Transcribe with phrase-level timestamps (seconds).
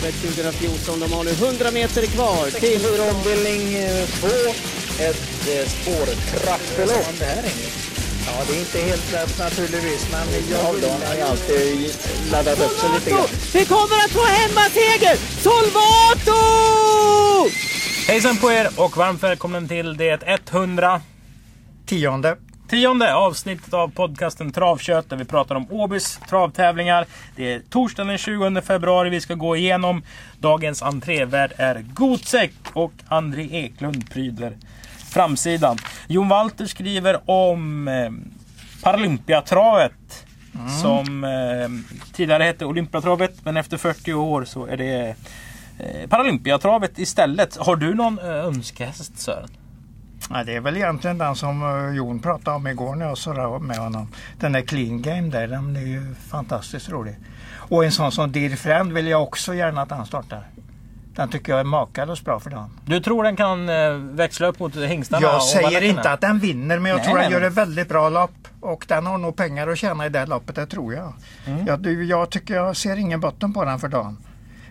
[0.00, 1.00] Travet 2014.
[1.00, 2.86] De har nu 100 meter kvar till...
[3.10, 3.62] Ombildning
[4.20, 4.26] 2.
[4.98, 7.06] Ett eh, spårtrappelopp.
[8.26, 10.82] Ja, det är inte helt lätt naturligtvis, men jag vill...
[10.82, 11.92] Dan har ju alltid
[12.32, 13.26] laddat upp sig lite grann.
[13.54, 15.16] Vi kommer att få hemmaseger!
[15.42, 16.40] Solvato!
[18.06, 21.00] Hejsan på er och varmt välkommen till det 100
[21.86, 22.36] Tionde.
[22.70, 27.06] Tionde avsnittet av podcasten Travkött där vi pratar om Åbys travtävlingar.
[27.36, 30.02] Det är torsdagen den 20 februari vi ska gå igenom.
[30.38, 34.56] Dagens entrévärd är Godsäck och André Eklund pryder
[35.12, 35.76] framsidan.
[36.08, 38.10] Jon Walter skriver om eh,
[38.82, 40.26] Paralympiatravet.
[40.82, 45.14] Som eh, tidigare hette Olympiatravet men efter 40 år så är det
[45.78, 47.56] eh, Paralympiatravet istället.
[47.56, 49.48] Har du någon eh, önskehäst Sören?
[50.32, 53.58] Ja, det är väl egentligen den som eh, Jon pratade om igår när jag surrade
[53.64, 54.08] med honom.
[54.40, 57.16] Den där Clean Game där, den är ju fantastiskt rolig.
[57.56, 60.44] Och en sån som Dear Friend vill jag också gärna att han startar.
[61.14, 62.70] Den tycker jag är makalöst bra för dagen.
[62.84, 65.22] Du tror den kan eh, växla upp mot hingstarna?
[65.26, 67.54] Jag säger inte att den vinner men jag Nej, tror den nej, gör men- ett
[67.56, 68.30] väldigt bra lopp.
[68.60, 71.12] Och den har nog pengar att tjäna i det loppet, det tror jag.
[71.46, 71.66] Mm.
[71.66, 74.16] Jag, du, jag tycker jag ser ingen botten på den för dagen.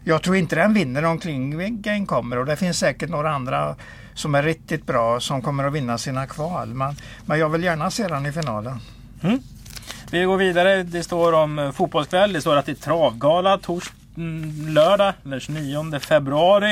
[0.10, 3.76] Jag tror inte den vinner om Klingväggen kommer och det finns säkert några andra
[4.14, 6.68] som är riktigt bra som kommer att vinna sina kval.
[6.74, 8.80] Men, men jag vill gärna se den i finalen.
[10.12, 10.84] Vi går vidare.
[10.84, 12.34] Det står om eh, fotbollskväll.
[12.34, 16.72] Det står att det är travgala tors mm, lördag den 29 februari.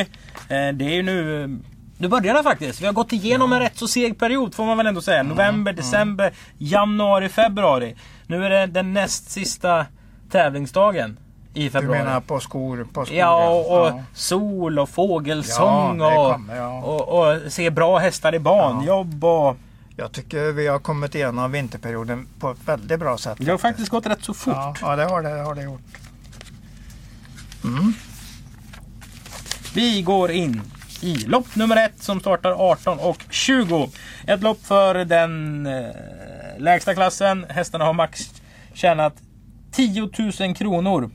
[0.50, 1.44] Eh, det är ju nu...
[1.44, 1.50] eh,
[1.98, 2.82] Nu börjar det faktiskt.
[2.82, 5.24] Vi har gått igenom en rätt så seg period får man väl ändå säga.
[5.24, 7.96] November, december, januari, februari.
[8.28, 9.86] Nu är det den näst sista
[10.32, 11.18] tävlingsdagen
[11.58, 11.98] i Du februari.
[12.00, 12.88] menar på skor?
[12.94, 14.04] På skor Ja, och, och Ja.
[14.14, 16.82] sol och fågelsång Ja, kommer, ja.
[16.84, 19.24] och, och se bra hästar i banjobb.
[19.24, 19.58] Och,
[19.96, 23.38] Jag tycker vi har kommit igenom vinterperioden på ett väldigt bra sätt.
[23.42, 24.54] det har faktiskt gått rätt så fort.
[24.56, 25.82] Ja, ja det, har det, det har det gjort.
[29.76, 30.62] Vi går in
[31.02, 33.90] i lopp nummer ett som startar 18 och 20.
[34.28, 35.86] Ett lopp för den eh,
[36.58, 37.46] lägsta klassen.
[37.50, 38.30] Hästarna har max
[38.74, 39.14] tjänat
[39.72, 40.10] 10
[40.40, 41.10] 000 kronor.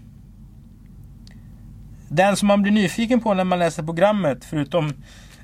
[2.12, 4.92] Den som man blir nyfiken på när man läser programmet, förutom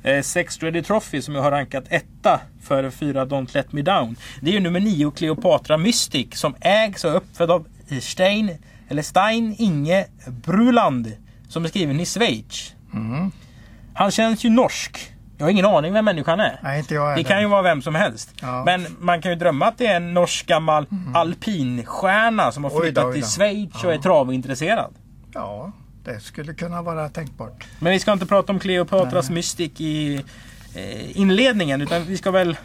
[0.02, 4.16] eh, Sex Ready Trophy som jag har rankat etta för fyra Don't Let Me Down.
[4.40, 7.66] Det är ju nummer 9 Cleopatra Mystic som ägs och uppfödd av
[8.00, 8.50] Stein,
[8.88, 11.12] eller Stein Inge Bruland
[11.48, 12.74] som är skriven i Schweiz.
[12.94, 13.30] Mm.
[13.94, 15.12] Han känns ju norsk.
[15.38, 16.60] Jag har ingen aning vem människan är.
[16.62, 18.34] Nej, inte jag Det kan ju vara vem som helst.
[18.40, 18.64] Ja.
[18.64, 22.74] Men man kan ju drömma att det är en norsk gammal alpinstjärna som har Oj
[22.74, 23.28] då, flyttat oj till då.
[23.28, 24.94] Schweiz och är travintresserad.
[25.34, 25.72] Ja,
[26.08, 27.64] det skulle kunna vara tänkbart.
[27.78, 30.14] Men vi ska inte prata om Cleopatras Mystic i
[30.74, 31.80] eh, inledningen.
[31.80, 32.56] Utan vi ska väl...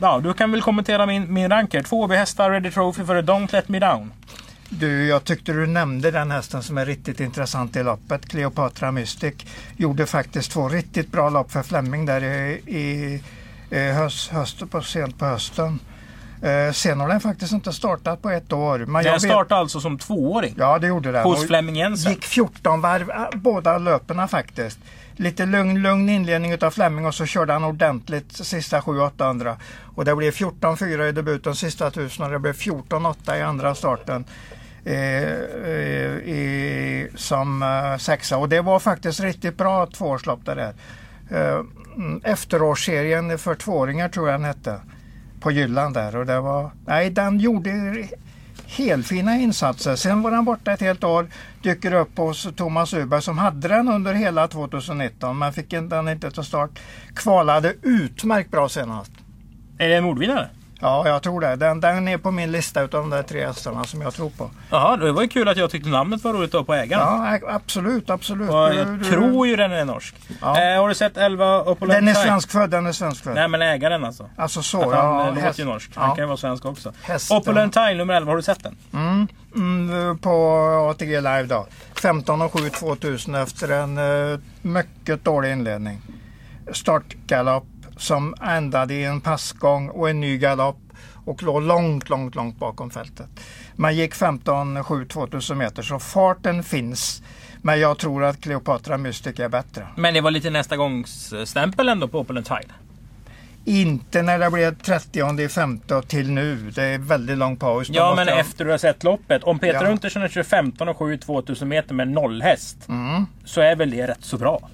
[0.00, 1.82] Ja, du kan väl kommentera min, min rank här.
[1.82, 4.12] Två hästar Ready Trophy för Don't Let Me Down.
[4.68, 8.28] Du, jag tyckte du nämnde den hästen som är riktigt intressant i loppet.
[8.28, 9.34] Cleopatra Mystic
[9.76, 13.22] gjorde faktiskt två riktigt bra lopp för Fleming där i, i,
[13.76, 15.78] i höst, höst, på, sent på hösten.
[16.42, 18.78] Eh, sen har den faktiskt inte startat på ett år.
[18.78, 20.54] Men Den vet- startade alltså som tvååring.
[20.58, 21.22] Ja, det gjorde den.
[21.22, 22.12] Hos Flemming Jensen.
[22.12, 24.78] gick 14 varv eh, båda löperna faktiskt.
[25.16, 29.56] Lite lugn, lugn inledning utav Flemming och så körde han ordentligt sista 7-800.
[29.94, 34.24] Och det blev 14-4 i debuten sista tusen och det blev 14-8 i andra starten.
[34.84, 40.74] Eh, eh, i, som eh, sexa och det var faktiskt riktigt bra tvåårslopp det där.
[41.96, 44.80] Mm, efterårsserien för tvååringar tror jag den hette.
[45.42, 47.70] På Jylland där och det var, nej den gjorde
[48.66, 49.96] helfina insatser.
[49.96, 51.26] Sen var den borta ett helt år.
[51.62, 56.30] Dyker upp hos Thomas Uberg som hade den under hela 2019 men fick den inte
[56.30, 56.70] till start.
[57.14, 59.12] Kvalade utmärkt bra senast.
[59.78, 60.48] Är det en mordvinnare?
[60.82, 61.56] Ja, jag tror det.
[61.56, 64.50] Den, den är på min lista utav de där tre hästarna som jag tror på.
[64.70, 67.38] Jaha, det var ju kul att jag tyckte namnet var roligt då på ägaren.
[67.42, 68.50] Ja, absolut, absolut.
[68.50, 70.14] Och Du- jag du- tror ju den är norsk.
[70.40, 70.60] Ja.
[70.74, 73.34] Eh, har du sett 11 Opulent Den är svenskfödd, den är svenskfödd.
[73.34, 74.30] Nej men ägaren alltså.
[74.36, 75.20] Alltså så, Att han ja.
[75.22, 75.90] eh, låter häst- ju norsk.
[75.94, 76.14] Han Ja.
[76.14, 76.92] kan ju vara svensk också.
[77.02, 77.36] Hästen.
[77.36, 78.76] Opulent Time nummer 11, har du sett den?
[78.92, 80.56] Mm, mm, på
[80.90, 81.66] ATG Live då.
[82.02, 86.00] 15 och 7 2000 efter en uh, mycket dålig inledning.
[86.72, 87.66] Startgalopp
[87.96, 90.76] som ändade i en passgång och en ny galopp
[91.24, 93.26] och låg långt, långt, långt bakom fältet.
[93.76, 97.22] Man gick 15 7 2000 meter så farten finns.
[97.62, 99.86] Men jag tror att Cleopatra Mystic är bättre.
[99.96, 102.72] Men det var lite nästa gångs eh, ändå på Opulent Time.
[103.64, 106.70] Inte när det blev 30 femte till nu.
[106.70, 107.88] Det är väldigt lång paus.
[107.88, 109.44] Då Ja men jag- efter du har sett loppet.
[109.44, 109.90] Om Peter Ja.
[109.90, 112.88] Untersen kör 15 och 7 2000 meter med noll häst.
[112.88, 113.26] Mm.
[113.44, 114.68] Så är väl det rätt så bra.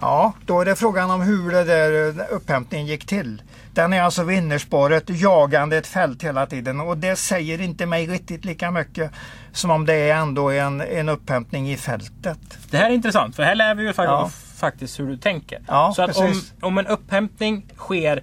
[0.00, 3.42] Ja, då är det frågan om hur det där eh, upphämtningen gick till.
[3.74, 8.06] Den är alltså vid innerspåret jagande ett fält hela tiden och det säger inte mig
[8.06, 9.10] riktigt lika mycket
[9.52, 12.38] som om det är ändå en, en upphämtning i fältet.
[12.70, 15.60] Det här är intressant för här lär vi ju faktiskt, faktiskt hur du tänker.
[15.66, 18.22] Ja, så att om, om en upphämtning sker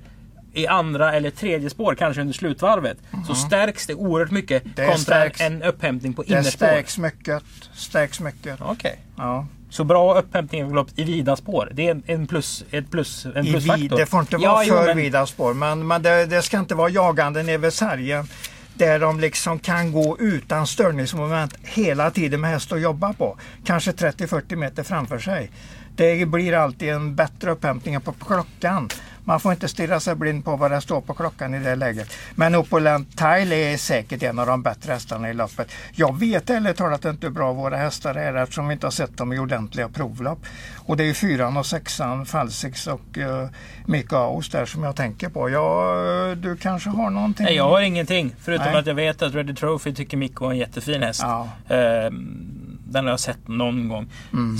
[0.53, 4.63] i andra eller tredje spår, kanske under slutvarvet, så stärks det oerhört mycket.
[4.75, 5.41] Det kontra stärks.
[5.41, 6.49] en upphämtning på Det innerspår.
[6.49, 7.43] stärks mycket.
[7.73, 8.61] Stärks mycket.
[8.61, 8.99] Okej.
[9.17, 9.47] Ja.
[9.75, 11.69] Så bra upphämtning i vida spår.
[11.73, 13.77] Det är en, plus, ett plus, en plusfaktor.
[13.77, 16.41] vid, det får inte Ja, vara jo, för men- vida spår men, men det, det
[16.41, 18.27] ska inte vara jagande ner vid sargen
[18.73, 23.37] där de liksom kan gå utan störningsmoment hela tiden med häst att jobba på.
[23.65, 25.51] Kanske 30-40 meter framför sig.
[25.95, 28.89] Det blir alltid en bättre upphämtning på klockan.
[29.25, 32.13] Man får inte stirra sig blind på vad det står på klockan i det läget.
[32.35, 35.71] Men Opulent Tile är säkert en av de bättre hästarna i loppet.
[35.91, 39.17] Jag vet ärligt talat inte hur bra våra hästar är eftersom vi inte har sett
[39.17, 40.39] dem i ordentliga provlopp.
[40.75, 43.47] Och det är ju fyran och sexan, Falsix och uh,
[43.85, 45.49] Mikaos där som jag tänker på.
[45.49, 45.95] Ja,
[46.29, 47.43] eh, du kanske har någonting?
[47.43, 48.35] Nej, jag har ingenting.
[48.39, 48.75] Förutom Nej.
[48.75, 51.21] att jag vet att Ready Trophy tycker Mikko är en jättefin häst.
[51.23, 51.49] Ja.
[51.69, 52.54] Ehm,
[52.95, 54.07] den har jag sett någon gång.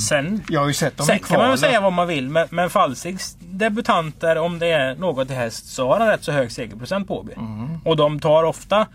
[0.09, 2.29] Sen, Jag har ju sett dem sen kan man väl säga vad man vill.
[2.29, 6.31] Men, men Falsiks debutanter, om det är något i häst, så har han rätt så
[6.31, 7.33] hög segerprocent på Åby.
[7.37, 7.77] Mm.
[7.85, 8.87] Och de tar ofta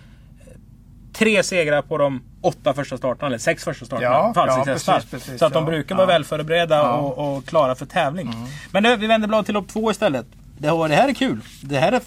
[1.12, 4.10] tre segrar på de åtta första starterna, eller sex första starterna.
[4.12, 5.70] Ja, ja, precis, precis, så att de ja.
[5.70, 6.12] brukar vara Ja.
[6.12, 6.92] väl förberedda Ja.
[6.94, 7.04] Mm.
[7.04, 8.34] och, och klara för tävling.
[8.70, 10.26] Men nu, vi vänder blad till lopp två istället.
[10.58, 11.40] Det, det här är kul.
[11.62, 12.00] Det här är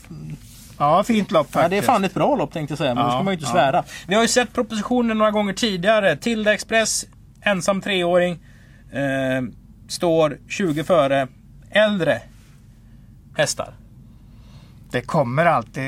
[0.78, 1.70] Ja, fint lopp Ja, faktiskt.
[1.70, 3.34] det är fan ett bra lopp tänkte jag säga, men då Ja, ska man ju
[3.34, 3.52] inte ja.
[3.52, 3.84] svära.
[4.08, 6.16] Vi har ju sett propositionen några gånger tidigare.
[6.18, 7.06] Tilda Express,
[7.44, 8.40] ensam treåring.
[8.92, 9.42] Eh,
[9.88, 11.28] står 20 före
[11.72, 12.22] äldre
[13.38, 13.74] hästar.
[14.92, 15.84] Det kommer alltid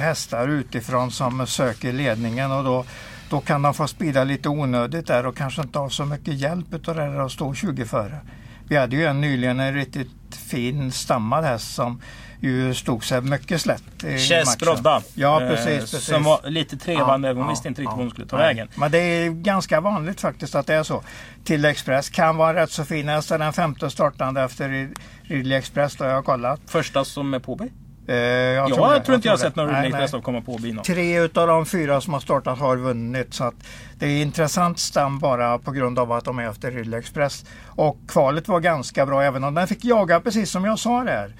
[0.00, 2.84] hästar utifrån som söker ledningen och då,
[3.30, 6.74] då kan de få spida lite onödigt där och kanske inte ha så mycket hjälp
[6.74, 8.20] utav det där att stå 20 före.
[8.68, 12.00] Vi hade ju en nyligen en riktigt fin stammad häst som
[12.40, 14.58] ju stod sig mycket slätt i Chess.
[14.58, 15.02] Brodda.
[15.14, 15.80] Ja, eh, precis.
[15.80, 16.04] precis.
[16.04, 17.28] Som var lite trevande.
[17.28, 17.96] Ja, Hon ja, visste inte riktigt ja.
[17.96, 18.46] var hon skulle ta Nej.
[18.46, 18.68] vägen.
[18.74, 21.02] Men det är ganska vanligt faktiskt att det är så.
[21.44, 23.28] Till Express kan vara rätt så fin häst.
[23.28, 26.60] Den femte startande efter Rid- Ridley Express, då har jag kollat.
[26.66, 27.68] Första som är på Åby.
[28.08, 29.42] Eh, jag Jag tror det, tror inte jag har det.
[29.42, 29.86] sett någon Ridley.
[29.86, 30.82] Express som kommer på någon.
[30.84, 33.34] Tre utav de fyra som har startat har vunnit.
[33.34, 33.52] Så
[33.98, 37.44] det är intressant stam bara på grund av att de är efter Ridley Express.
[37.66, 41.34] Och kvalet var ganska bra även om den fick jaga precis som jag sa där.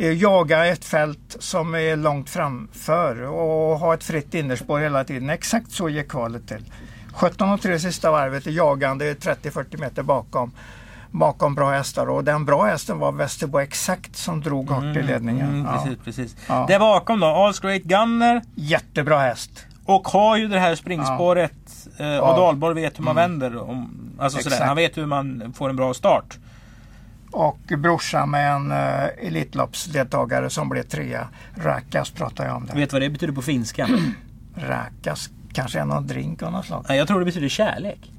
[0.00, 5.30] Eh, Jaga ett fält som är långt framför och ha ett fritt innerspår hela tiden.
[5.30, 6.64] Exakt så gick kvalet till.
[7.12, 10.52] 17 och 3 sista varvet är jagande 30-40 meter bakom
[11.10, 15.48] bakom bra hästar och den bra hästen var Västerbo exakt som drog hårt i ledningen.
[15.48, 15.72] Mm, ja.
[15.72, 16.36] precis, precis.
[16.48, 16.64] Ja.
[16.68, 18.42] Där bakom då, All's Great Gunner.
[18.54, 19.66] Jättebra häst.
[19.84, 21.88] Och har ju det här springspåret.
[21.98, 23.70] Eh, och Dahlborg vet hur man vänder.
[23.70, 24.56] Om, alltså sådär.
[24.56, 24.68] Mm.
[24.68, 26.38] Han vet hur man får en bra start.
[27.30, 31.28] Och brorsan med en uh, Elitloppsdeltagare som blev trea.
[31.54, 32.76] Rakas pratar jag om det.
[32.76, 33.88] Vet vad det betyder på finska?
[34.54, 36.84] Rakas kanske är någon drink av något slag.
[36.88, 38.10] Jag tror det betyder kärlek.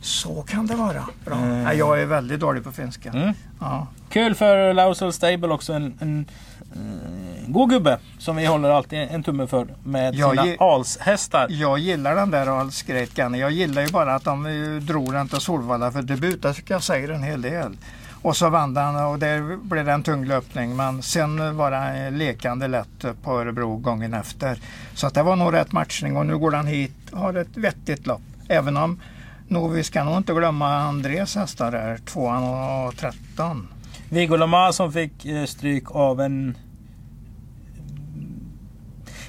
[0.00, 1.04] Så kan det vara.
[1.24, 1.36] Bra.
[1.36, 1.64] Mm.
[1.64, 3.10] Nej, jag är väldigt dålig på finska.
[3.10, 3.34] Mm.
[3.60, 3.86] Ja.
[4.08, 5.72] Kul för Lausel Stable också.
[5.72, 6.26] En, en,
[6.74, 11.46] en god gubbe som vi håller alltid en tumme för med Jag sina alshästar.
[11.50, 13.38] Jag gillar den där Alls Great Gunner.
[13.38, 16.42] Jag gillar ju bara att de eh, drog den till Solvalla för debut.
[16.42, 17.76] Det tycker jag säger en hel del.
[18.22, 20.76] Och så vann han och där blev det en tung löpning.
[20.76, 24.58] Men sen var han lekande lätt på Örebro gången efter.
[24.94, 27.56] Så att det var nog rätt matchning och nu går han hit och har ett
[27.56, 28.22] vettigt lopp.
[28.48, 29.00] Även om
[29.48, 33.68] nog, vi ska nog inte glömma Andres hästar där, tvåan och 13.
[34.08, 36.56] Viggo Lama som fick eh, stryk av en...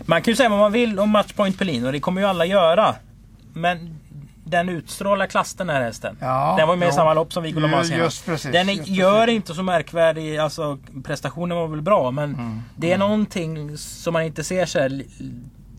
[0.01, 2.45] Man kan ju säga vad man vill om Matchpoint Pelin och det kommer ju alla
[2.45, 2.95] göra.
[3.53, 3.99] Men
[4.43, 6.17] den utstrålar klass den här hästen.
[6.19, 6.95] Ja, den var med i jo.
[6.95, 8.25] samma lopp som Viggo Lama Ju- senast.
[8.25, 9.35] precis, Den är, gör precis.
[9.35, 14.23] inte så märkvärdig, alltså prestationen var väl bra men Mm, det är någonting som man
[14.23, 15.07] inte ser li-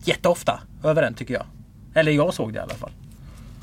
[0.03, 1.43] jätteofta över den tycker jag.
[1.93, 2.91] Eller jag såg det i alla fall.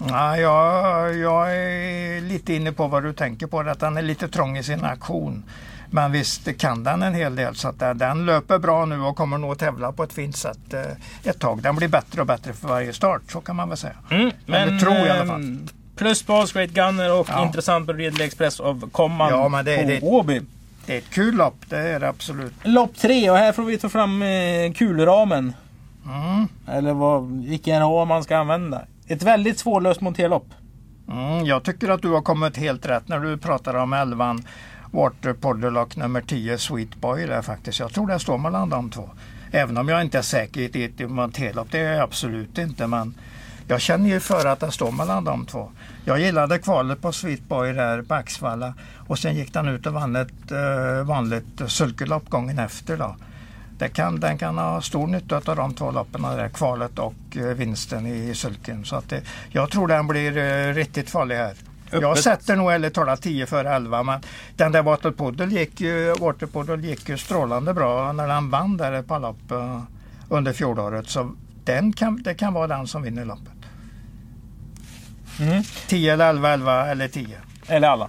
[0.09, 4.28] Ja, jag, jag är lite inne på vad du tänker på, att den är lite
[4.28, 5.44] trång i sin aktion.
[5.94, 9.38] Men visst kan den en hel del så att den- löper bra nu och kommer
[9.38, 10.80] nog tävla på ett fint sätt eh,
[11.30, 11.62] ett tag.
[11.62, 13.94] Den blir bättre och bättre för varje start, så kan man väl säga.
[14.11, 15.58] Mm, Men det tror jag i alla fall.
[15.96, 17.46] Plus på Great Gunner och Ja.
[17.46, 20.40] intressant på Ridley Express av Komman Ja, men det- på det- Åby.
[20.87, 22.52] Det är ett kul lopp, det är det absolut.
[22.62, 25.52] Lopp tre och här får vi ta fram eh, kulramen.
[26.06, 26.49] Mm.
[26.78, 28.82] Eller vad, vilken ram man ska använda.
[29.06, 30.46] Ett väldigt svårlöst monterlopp.
[31.08, 34.38] Mm, jag tycker att du har kommit helt rätt när du pratar om 11
[34.92, 37.80] Water eh, Podderlock nummer 10 Sweet Boy där faktiskt.
[37.80, 39.11] Jag tror det står mellan de två.
[39.50, 42.87] Även om jag inte är säker i ett- i monterlopp, det är jag absolut inte.
[42.87, 43.14] Men
[43.68, 45.70] Jag känner ju för att det står mellan de två.
[46.04, 48.75] Jag gillade kvalet på Sweet Boy där på Axvalla
[49.08, 52.96] och sen gick den ut och vann ett eh, vanligt sulkelopp gången efter.
[52.96, 53.16] Då.
[53.78, 57.42] Det kan, den kan ha stor nytta av de två loppen, där kvalet och eh,
[57.42, 58.84] vinsten i sulken.
[58.84, 61.54] Så att det, jag tror den blir eh, riktigt farlig här.
[61.92, 62.25] Jag Öppet.
[62.25, 64.20] sätter nog ärligt talat 10 före 11 men
[64.56, 69.20] den där Waterpoodle gick ju, Waterpoodle gick ju strålande bra när den vann där par
[69.20, 69.82] lopp eh,
[70.28, 71.08] under fjolåret.
[71.08, 71.34] Så
[71.64, 73.52] den kan, det kan vara den som vinner loppet.
[75.40, 75.62] Mm.
[75.87, 77.37] 10 eller 11, 11 eller 10.
[77.66, 78.08] Eller alla.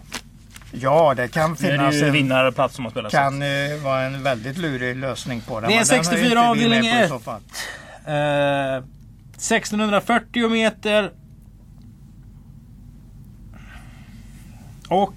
[0.72, 3.12] Ja, det kan är finnas det ju en, vinnarplats som har spelat.
[3.12, 3.48] kan eh,
[3.84, 5.68] vara en väldigt lurig lösning på det.
[5.68, 7.10] Det är men den har 64 inte vi med avdelning på i ett.
[7.10, 7.42] så fall.
[8.06, 8.84] Eh,
[9.36, 11.12] 1640 meter.
[14.90, 15.14] Och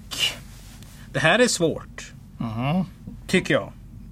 [1.13, 2.11] det här är svårt.
[2.37, 2.85] Mhm,
[3.27, 3.71] Tycker jag.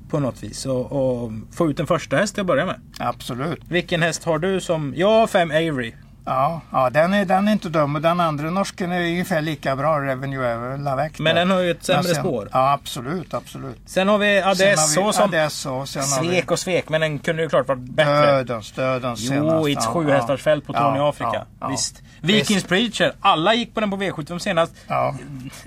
[0.10, 0.66] På något vis.
[0.66, 2.80] Och, och få ut en första häst till att börja med.
[3.00, 3.60] Absolut.
[3.68, 4.94] Vilken häst har du som...
[4.98, 5.94] Jag har fem Avery.
[6.28, 9.76] Ja, ja den, är, den är inte dum och den andra norsken är ungefär lika
[9.76, 11.20] bra, Revenue Lavec.
[11.20, 12.50] Men den har ju ett sämre sen- spår.
[12.52, 13.78] Ja, absolut, absolut.
[13.86, 15.24] Sen har vi Adesso som...
[15.24, 18.26] Adesso, sen vi Svek och svek, men den kunde ju klart varit bättre.
[18.26, 19.68] Dödens, dödens Jo, senast.
[19.68, 21.32] i ett Ja, sjuhästarsfält på ja, Tony ja, Afrika.
[21.34, 21.68] ja, ja.
[21.68, 22.02] Visst.
[22.22, 23.14] Vikings Preacher.
[23.22, 24.76] Alla gick på den på V75 senast.
[24.88, 25.16] Ja,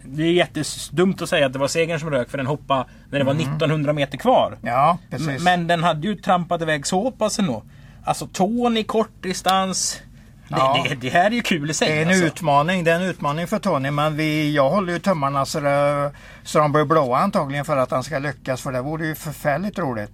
[0.05, 3.19] Det är jättedumt att säga att det var segern som rök för den hoppade när
[3.19, 4.59] det var 1900 meter kvar.
[4.63, 5.43] ja precis.
[5.43, 7.63] Men den hade ju trampat iväg så pass ändå.
[8.05, 10.01] Alltså Tony kortdistans.
[10.01, 10.08] Det,
[10.49, 10.87] Ja.
[10.89, 11.89] det, det här är ju kul i sig.
[11.89, 12.25] det är en alltså.
[12.25, 16.13] utmaning, det är en utmaning för Tony men vi, jag håller ju tummarna så, det,
[16.45, 19.79] så de börjar blåa antagligen för att han ska lyckas för det vore ju förfärligt
[19.79, 20.11] roligt.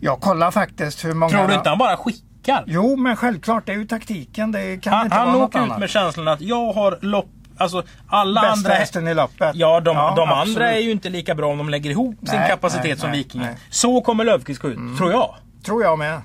[0.00, 1.30] Jag kollar faktiskt hur många...
[1.32, 2.64] Tror du inte han bara skickar?
[2.66, 4.52] Jo men självklart, det är ju taktiken.
[4.52, 5.78] Det kan Han, inte han vara något ut annat.
[5.78, 7.28] med känslan att jag har lopp...
[7.60, 8.70] Alltså alla Bästa andra...
[8.74, 9.50] hästen i loppet.
[9.54, 10.56] Ja, de, de absolut.
[10.56, 13.10] andra är ju inte lika bra om de lägger ihop sin Nej, kapacitet nej, som
[13.10, 13.46] Vikingen.
[13.46, 13.54] nej.
[13.54, 13.60] Mm.
[13.70, 15.34] Så kommer Löfqvist gå ut, tror jag.
[15.66, 16.20] Tror jag med.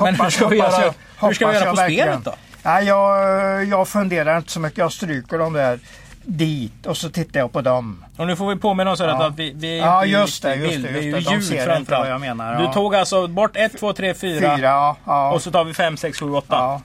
[0.00, 2.34] Men hur ska vi hoppas göra- hur ska vi göra på spelet då?
[2.62, 4.78] Nej, jag, jag funderar inte så mycket.
[4.78, 5.78] Jag stryker dem där
[6.24, 8.04] dit och så tittar jag på dem.
[8.16, 9.26] Och nu får vi påminna oss Ja.
[9.26, 10.84] att vi, vi är ju Ja, just det, just bild.
[10.84, 11.56] det, Vi är ju just det.
[11.56, 12.08] De ljud framförallt.
[12.08, 12.72] jag menar, Du ja.
[12.72, 14.96] tog alltså bort 1, 2, 3, 4 Fyra, ja.
[15.04, 15.30] ja.
[15.32, 16.46] och så tar vi 5, 6, 7, 8.
[16.48, 16.80] ja.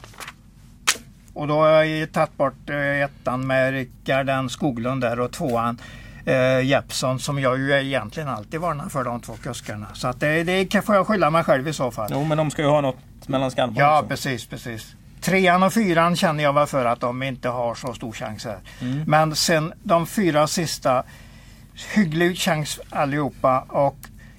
[1.33, 5.77] Och då har jag ju tagit bort eh, ettan med Rickard Skoglund där och tvåan
[6.25, 9.88] eh, Jeppsson som jag ju egentligen alltid varnar för de två kuskarna.
[9.94, 12.10] Så att det, det får jag skylla mig själv i så fall.
[12.12, 14.10] Jo, men de ska ju ha något mellan skalmarna Ja, också.
[14.10, 14.96] precis, precis.
[15.22, 18.58] Trean och fyran känner jag väl för att de inte har så stor chans här.
[18.82, 19.03] Mm.
[19.08, 21.03] Men sen de fyra sista,
[21.96, 23.96] hygglig chans allihopa och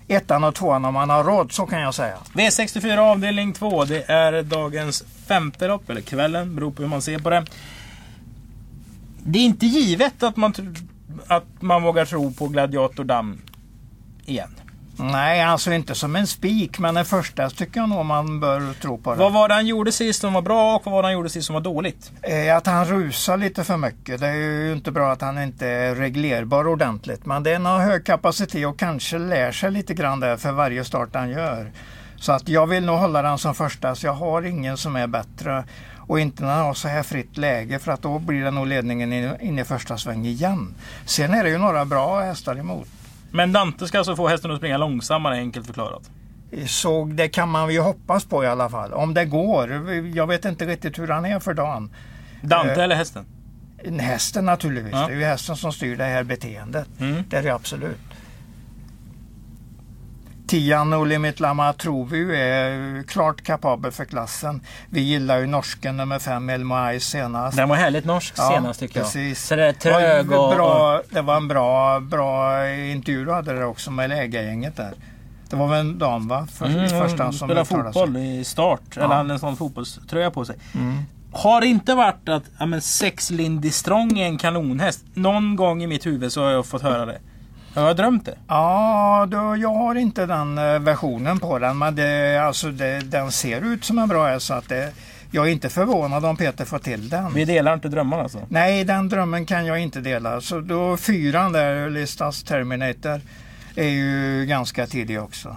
[0.09, 2.17] ettan och tvåan om man har råd, så kan jag säga.
[2.33, 3.85] V64 avdelning 2.
[3.85, 7.45] Det är dagens femte lopp, eller kvällen, beror på hur man ser på det.
[9.27, 10.55] Det är inte givet att man,
[11.27, 13.41] att man vågar tro på Gladiator Damm
[14.27, 14.55] igen.
[14.97, 18.99] Nej, alltså inte som en spik, men den första tycker jag nog man bör tro
[18.99, 19.11] på.
[19.15, 19.19] Det.
[19.19, 21.29] Vad var det han gjorde sist som var bra och vad var det han gjorde
[21.29, 22.13] sist som var dåligt?
[22.23, 24.21] Eh, Att han rusar lite för mycket.
[24.21, 27.27] Det är ju inte bra att han inte är reglerbar ordentligt.
[27.27, 31.09] Men är nog hög kapacitet och kanske lär sig lite grann där för varje start
[31.13, 31.73] han gör.
[32.17, 35.07] Så att jag vill nog hålla den som första, så jag har ingen som är
[35.07, 35.65] bättre.
[36.07, 38.67] Och inte när han har så här fritt läge för att då blir det nog
[38.67, 40.75] ledningen in, in i första sväng igen.
[41.05, 42.89] Sen är det ju några bra hästar emot.
[43.31, 46.11] Men Dante ska alltså få hästen att springa långsammare, enkelt förklarat.
[46.67, 48.93] Så det kan man ju hoppas på i alla fall.
[48.93, 49.71] Om det går.
[50.17, 51.91] Jag vet inte riktigt hur han är för dagen.
[52.43, 53.27] Dante Eh, eller hästen?
[53.99, 54.93] Hästen naturligtvis.
[54.93, 55.07] Ja.
[55.07, 56.89] Det är ju hästen som styr det här beteendet.
[57.01, 57.25] Mm.
[57.29, 58.14] Det är det absolut.
[60.47, 64.61] Tian och Limit Lama tror vi ju är klart kapabel för klassen.
[64.91, 67.57] Vi gillar ju norsken nummer fem, Elmo Ice senast.
[67.57, 69.17] Den var härligt norsk Ja, senast tycker precis.
[69.29, 69.37] jag.
[69.37, 70.55] Så det är Det var trög och...
[70.57, 74.95] bra, det var en bra, bra intervju du hade där också med lägargänget där.
[75.51, 76.47] Det var väl en dam va?
[76.53, 78.41] För, Mm, första som spelar uttalade fotboll sig.
[78.41, 78.81] i start.
[78.97, 79.03] Ja.
[79.03, 80.57] Eller hade en sån fotbollströja på sig.
[80.75, 81.03] Mm.
[81.33, 85.05] Har det inte varit att ja, men sex Lindy Strong är en kanonhäst?
[85.15, 87.19] Någon gång i mitt huvud så har jag fått höra det.
[87.75, 88.39] Har jag drömt det?
[88.49, 91.79] Ja, då, jag har inte den eh, versionen på den.
[91.79, 94.47] Men det, alltså det, den ser ut som en bra häst.
[94.47, 94.93] Så att det,
[95.31, 97.35] jag är inte förvånad om Peter får till den.
[97.35, 98.39] Vi delar inte drömmarna alltså.
[98.49, 100.41] Nej, den drömmen kan jag inte dela.
[100.41, 103.21] Så då fyran där, Listas Terminator,
[103.77, 105.57] är ju ganska tidig också.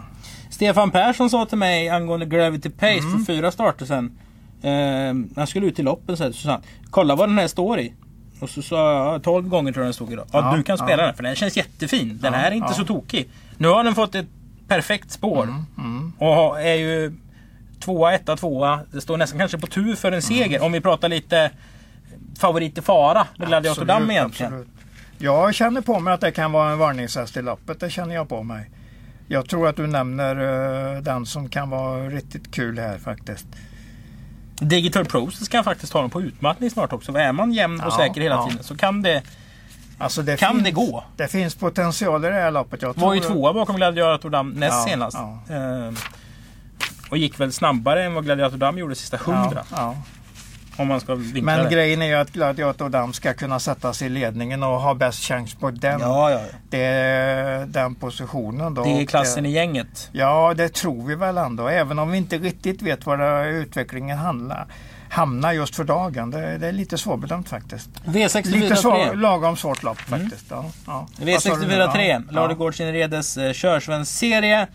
[0.50, 3.12] Stefan Persson sa till mig angående Gravity Pace Mm.
[3.26, 4.18] för fyra starter sen.
[4.62, 7.80] Eh, han skulle ut i loppen så, så sa han, kolla vad den här står
[7.80, 7.94] i.
[8.40, 10.26] Och så sa jag, 12 gånger tror jag den stod idag.
[10.32, 11.06] Ja, Ja, du kan spela ja.
[11.06, 12.20] den för den känns jättefin.
[12.22, 13.30] Den Ja, här är inte så tokig.
[13.58, 14.26] Nu har den fått ett
[14.68, 15.44] perfekt spår.
[15.78, 16.14] Mm.
[16.18, 17.14] Och har- är ju
[17.80, 18.80] tvåa, etta, tvåa.
[18.92, 20.64] Det står nästan kanske på tur för en seger.
[20.64, 21.52] Om vi pratar lite
[22.40, 24.54] favorit i fara med Gladiator Damm egentligen.
[24.54, 24.74] absolut.
[25.18, 27.80] Jag känner på mig att det kan vara en varningshäst i loppet.
[27.80, 28.70] Det känner jag på mig.
[29.28, 30.36] Jag tror att du nämner
[30.96, 33.48] eh, den som kan vara riktigt kul här faktiskt.
[34.60, 37.12] Digital Process kan faktiskt ta dem på utmattning snart också.
[37.12, 38.48] För är man jämn och Ja, säker hela ja.
[38.50, 39.22] tiden så kan det...
[40.00, 41.04] Alltså det Kan finns, det gå?
[41.16, 42.82] Det finns potential i det här loppet.
[42.82, 45.18] Jag Var ju tvåa bakom Gladiator Dam näst Ja, senast.
[45.48, 45.56] ja.
[45.56, 45.94] Eh,
[47.10, 49.64] och gick väl snabbare än vad Gladiator Dam gjorde sista hundra.
[49.72, 49.96] Ja.
[50.78, 51.72] Om man ska vinkla Men det.
[51.72, 55.24] grejen är ju att Gladiator Dam ska kunna sätta sig i ledningen och ha bäst
[55.24, 56.40] chans på den, Ja, ja.
[56.70, 58.74] det, den positionen.
[58.74, 58.84] Då.
[58.84, 60.10] Det är klassen eh, i gänget.
[60.12, 61.68] Ja, det tror vi väl ändå.
[61.68, 64.68] Även om vi inte riktigt vet var det, utvecklingen handlar,
[65.10, 66.32] hamnar just för dagen.
[66.32, 67.90] Det, det är lite svårbedömt faktiskt.
[68.06, 68.30] Lite
[68.76, 70.46] svår, V64 lagom svårt lopp faktiskt.
[70.50, 71.08] Ja, ja.
[71.18, 71.26] Nu?
[71.26, 72.22] V64 3.
[72.32, 74.60] Ja, Inredes eh, körsvensserie.
[74.60, 74.68] ja.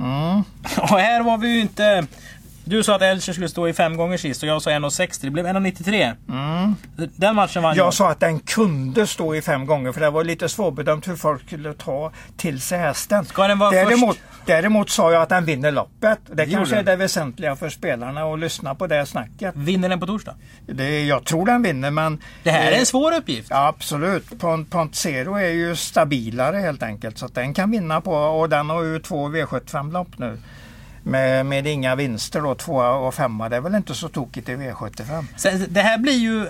[0.00, 0.42] Mm.
[0.92, 2.06] Och här var vi ju inte...
[2.70, 5.18] Du sa att Elcher skulle stå i fem gånger sist och jag sa 1,60.
[5.20, 6.16] Det blev 1,93.
[6.28, 6.74] Mm.
[7.16, 7.86] Den matchen vann jag.
[7.86, 11.16] Jag sa att den kunde stå i fem gånger för det var lite svårbedömt hur
[11.16, 13.24] folk skulle ta till sig hästen.
[13.24, 14.46] Ska den vara däremot, först?
[14.46, 16.18] däremot sa jag att den vinner loppet.
[16.26, 19.56] Det, gjorde kanske är det väsentliga för spelarna att lyssna på det snacket.
[19.56, 20.34] Vinner den på torsdag?
[20.66, 23.48] Det, jag tror den vinner men Det här är eh, en svår uppgift.
[23.50, 24.40] Ja, absolut.
[24.40, 27.18] Pont, Pont Zero är ju stabilare helt enkelt.
[27.18, 30.38] Så den kan vinna på och den har ju två V75-lopp nu.
[31.02, 33.48] Med, med inga vinster då, tvåa och femma.
[33.48, 35.24] Det är väl inte så tokigt i V75.
[35.36, 36.46] Sen, det här blir ju...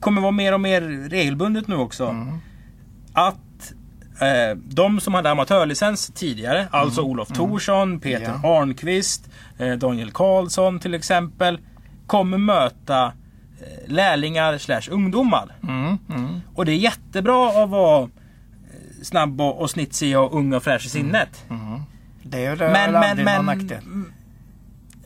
[0.00, 2.06] Kommer vara mer och mer regelbundet nu också.
[2.06, 2.38] Mm.
[3.12, 3.72] Att
[4.20, 7.10] eh, de som hade amatörlicens tidigare, alltså Mm.
[7.10, 11.58] Olof Thorsson, Peter Arnqvist, eh, Daniel Karlsson till exempel,
[12.06, 13.12] kommer möta eh,
[13.92, 15.56] lärlingar slash ungdomar.
[15.62, 16.40] Mm, mm.
[16.54, 18.08] Och det är jättebra att vara eh,
[19.02, 21.44] snabb och, och snitsig och ung och fräsch i sinnet.
[22.22, 23.78] Det är det Men, men, men, någon men, nackdel.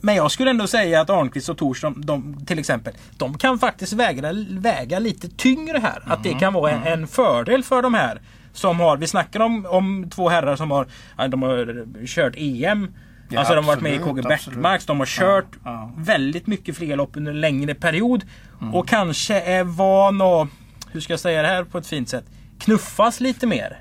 [0.01, 3.93] men jag skulle ändå säga att Arnqvist och Thorsson, de, till exempel, de kan faktiskt
[3.93, 5.97] väga, väga lite tyngre här.
[6.05, 8.21] Att Mm, det kan vara en, en fördel för de här
[8.53, 10.87] som har, vi snackar om, om två herrar som har,
[11.27, 12.93] de har kört EM.
[13.29, 14.21] Ja, alltså de har varit med i KG.
[14.21, 15.91] Bäckmarks, de har kört Ja, ja.
[15.97, 18.23] väldigt mycket fler lopp under en längre period.
[18.61, 18.75] Mm.
[18.75, 20.47] Och kanske är van att,
[20.91, 22.25] hur ska jag säga det här på ett fint sätt,
[22.59, 23.77] knuffas lite mer.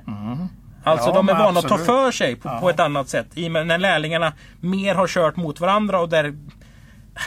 [0.87, 3.26] Alltså Ja, de är vana att ta för sig på, på ett annat sätt.
[3.35, 6.35] I och med när lärlingarna mer har kört mot varandra och där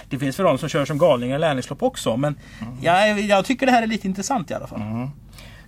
[0.10, 2.18] det finns väl de som kör som galningar i lärlingslopp också.
[2.18, 2.74] Men Mm.
[2.82, 4.82] jag, jag tycker det här är lite intressant i alla fall.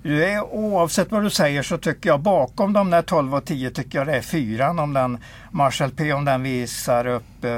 [0.04, 3.70] Du är, oavsett vad du säger så tycker jag bakom de där 12 och 10
[3.72, 5.18] tycker jag det är fyran om den
[5.51, 7.51] Marshall P om den visar upp eh,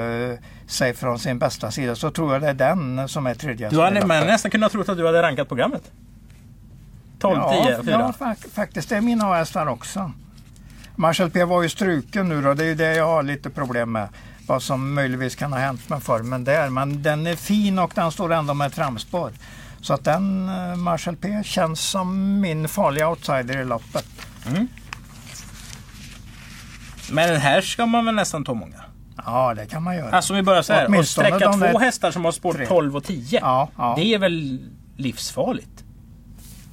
[0.67, 3.69] sig från sin bästa sida så tror jag det är den som är tredje.
[3.69, 5.91] Du hade men nästan kunnat tro att du hade rankat programmet.
[7.19, 7.91] 12, ja, 10, 4.
[7.91, 8.89] Ja, fa- faktiskt.
[8.89, 10.11] Det är mina hästar också.
[10.95, 12.53] Marshall P var ju struken nu då.
[12.53, 14.07] Det är ju det jag har lite problem med.
[14.47, 16.69] Vad som möjligtvis kan ha hänt med formen där.
[16.69, 19.31] Men den är fin och den står ändå med framspår.
[19.81, 24.05] Så att den eh, Marshall P känns som min farliga outsider i loppet.
[27.11, 28.83] Men här ska man väl nästan ta många.
[29.25, 30.11] Ja, det kan man göra.
[30.11, 30.83] Alltså om vi börjar så här.
[30.83, 32.65] Och Åtminstone sträcka två hästar som har spår tre.
[32.65, 33.39] 12 och 10.
[33.41, 33.93] Ja, ja.
[33.97, 34.59] Det är väl
[34.97, 35.82] livsfarligt?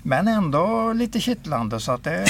[0.02, 2.26] Men ändå lite kittlande så att det,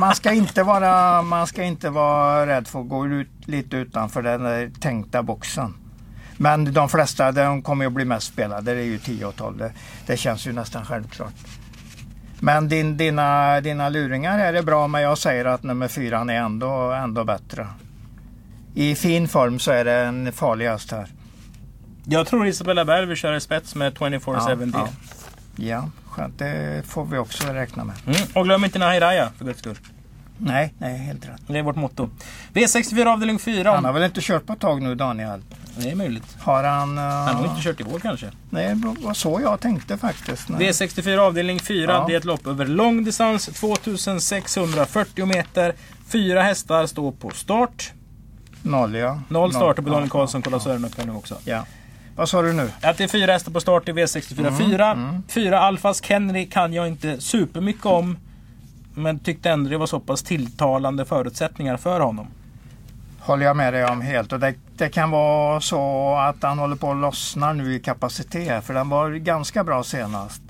[0.00, 4.22] man, ska inte vara, man ska inte vara rädd för att gå ut lite utanför
[4.22, 5.74] den tänkta boxen.
[6.36, 9.36] Men de flesta de kommer ju att bli mest spelade, det är ju 10 och
[9.36, 9.58] 12.
[9.58, 9.72] Det,
[10.06, 11.34] det känns ju nästan självklart.
[12.40, 16.30] Men din, dina, dina luringar är det bra men jag säger att nummer fyra är
[16.30, 17.66] ändå, ändå bättre.
[18.74, 21.06] I fin form så är det en farlig häst här.
[22.04, 24.70] Jag tror Isabella Berg vill köra i spets med 24-7D.
[24.74, 24.88] ja.
[24.88, 24.88] ja,
[26.04, 26.38] skönt.
[26.38, 27.96] Det får vi också räkna med.
[28.06, 28.20] Mm.
[28.34, 29.78] Och glöm inte Nahiraya för guds skull.
[30.42, 31.40] Nej, nej, helt rätt.
[31.46, 32.10] Det är vårt motto.
[32.54, 33.72] V64 avdelning 4.
[33.74, 35.42] Han har väl inte kört på ett tag nu Daniel?
[35.76, 36.36] Det är möjligt.
[36.40, 36.98] Har han...
[36.98, 38.30] Uh, Han har inte kört i vår kanske.
[38.50, 40.48] Nej, det var så jag tänkte faktiskt.
[40.48, 40.70] Nej.
[40.70, 41.92] V64 avdelning 4.
[41.92, 42.04] Ja.
[42.08, 43.46] Det är ett lopp över långdistans.
[43.46, 45.74] 2640 meter.
[46.08, 47.92] Fyra hästar står på start.
[48.62, 49.20] Noll ja.
[49.28, 50.42] Noll starter på ja, Daniel Karlsson.
[50.42, 51.36] Kolla ja, Sören upp nu också.
[51.44, 51.64] ja.
[52.16, 52.70] Vad sa du nu?
[52.82, 55.22] Att det är fyra hästar på start i V64 4.
[55.28, 58.16] Fyra Alfas Kenry kan jag inte supermycket om.
[58.94, 62.26] Men tyckte ändå det var så pass tilltalande förutsättningar för honom.
[63.20, 64.32] Håller jag med dig om helt.
[64.32, 68.64] Och det, det kan vara så att han håller på att lossna nu i kapacitet.
[68.64, 70.42] För den var ganska bra senast.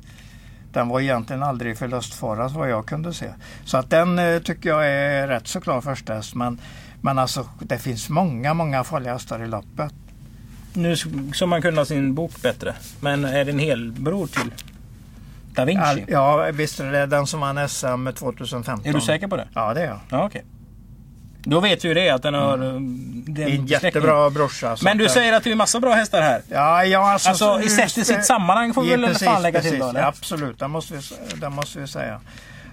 [0.72, 3.26] Den var egentligen aldrig förlustfara vad jag kunde se.
[3.64, 6.34] Så att den eh, tycker jag är rätt så klar första häst.
[6.34, 6.60] Men,
[7.00, 9.94] men alltså det finns många, många farliga hästar i loppet.
[10.72, 10.96] Nu
[11.35, 12.74] ska man kunna sin bok bättre.
[13.00, 14.52] Men är det en helbror till
[15.54, 15.83] Da Vinci?
[15.83, 18.87] All, ja, visst är det den som vann SM 2015.
[18.87, 19.48] Är du säker på det?
[19.54, 20.00] Ja, det är jag.
[20.11, 20.44] Ja, okej.
[21.42, 22.54] Då vet vi ju det att den har...
[22.54, 23.24] mm.
[23.26, 24.76] Det är en jättebra brorsa.
[24.83, 26.42] Men du säger att det är massa bra hästar här.
[26.48, 27.28] Ja, ja alltså...
[27.28, 30.02] Alltså, i sett i sitt sammanhang får vi väl fan lägga till då, eller?
[30.02, 31.00] Absolut, det måste vi,
[31.40, 32.20] det måste vi säga.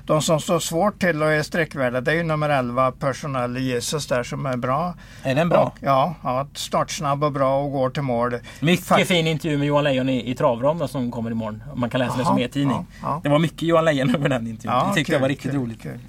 [0.07, 4.07] De som står svårt till och är sträckvärda det är ju nummer 11 Personal Jesus
[4.07, 4.93] där som är bra.
[5.23, 5.59] Är den bra?
[5.63, 8.33] Och, ja, ja, startsnabb och bra och går till mål.
[8.59, 11.63] Mycket Fakt- fin intervju med Johan Lejon i, i Travram som kommer imorgon.
[11.75, 12.77] Man kan läsa den Jaha, som e-tidning.
[12.77, 13.19] ja, ja.
[13.23, 14.87] Det var mycket Johan Lejon över den intervjun.
[14.89, 15.81] det tyckte jag var kul, riktigt kul, roligt.
[15.81, 15.99] kul.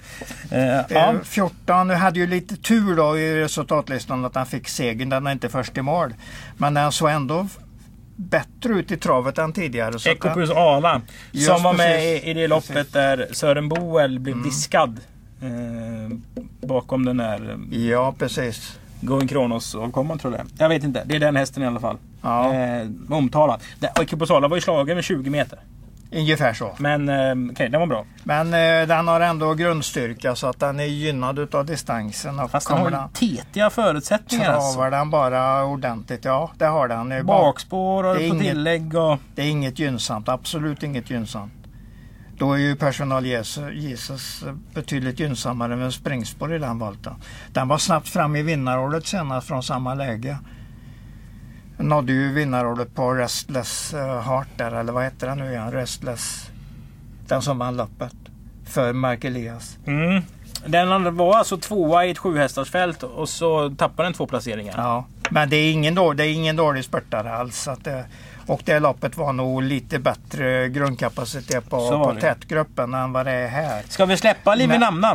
[0.51, 0.85] Eh, Ja.
[0.89, 1.15] ja.
[1.25, 5.09] 14 hade ju lite tur då i resultatlistan att han fick segern.
[5.09, 6.15] Den är inte först i mål.
[6.57, 7.47] Men den såg ändå
[8.19, 9.99] bättre ut i travet än tidigare.
[9.99, 11.01] Så Ecopus Ala.
[11.33, 12.93] Just som var med i, i det loppet Precis.
[12.93, 15.01] där Sören Boel blev diskad.
[15.43, 16.17] Eh,
[16.61, 18.79] bakom den där eh, Ja, precis.
[19.01, 20.47] Going Kronos avkomman tror jag.
[20.59, 21.03] Jag vet inte.
[21.07, 21.97] Det är den hästen i alla fall.
[22.23, 22.55] Ja.
[22.55, 23.61] Eh, omtalad.
[24.01, 25.59] Ecopus Ala var ju slagen med 20 meter.
[26.13, 26.75] Ungefär så.
[26.79, 28.05] Men eh, okej, den var bra.
[28.25, 32.41] Men eh, den har ändå grundstyrka så att den är gynnad utav distansen.
[32.41, 34.73] Och Fast den har ju den, tetiga förutsättningar alltså.
[34.73, 37.27] travar den bara ordentligt, ja det har den.
[37.27, 39.19] Bakspår och på tillägg och...
[39.35, 41.53] det är inget gynnsamt, absolut inget gynnsamt.
[42.39, 43.27] Då är ju personal
[43.75, 44.45] Jesus,
[44.75, 47.15] betydligt gynnsammare med springspår i den volten.
[47.53, 50.39] Den var snabbt fram i vinnarordet senast från samma läge.
[51.79, 55.73] Nådde ju vinnarordet på Restless eh, Heart där, eller vad heter den nu igen?
[55.73, 56.51] Restless.
[57.27, 58.15] Den som vann loppet.
[58.67, 59.79] För Mark Elias.
[59.87, 60.23] Mm.
[60.67, 64.75] Den andra var alltså tvåa i ett sjuhästarsfält och så tappade den två placeringar.
[64.77, 67.69] Ja, men det är ingen, då, det är ingen dålig spurtare alls.
[67.83, 68.05] Det,
[68.47, 73.49] och det loppet var nog lite bättre grundkapacitet på, på tätgruppen än vad det är
[73.49, 73.83] här.
[73.89, 74.75] Ska vi släppa Liv i?
[74.75, 75.15] Eh,